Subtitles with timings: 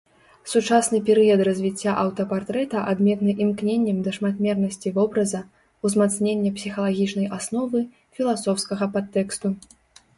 [0.51, 5.45] Сучасны перыяд развіцця аўтапартрэта адметны імкненнем да шматмернасці вобраза,
[5.89, 7.79] узмацнення псіхалагічнай асновы,
[8.21, 9.47] філасофскага падтэксту.